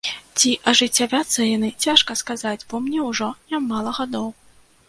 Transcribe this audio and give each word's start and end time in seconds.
Ці 0.37 0.53
ажыццявяцца 0.71 1.39
яны, 1.49 1.69
цяжка 1.87 2.11
сказаць, 2.23 2.57
бо 2.73 2.81
мне 2.87 3.07
ўжо 3.11 3.29
нямала 3.53 3.99
гадоў. 4.01 4.27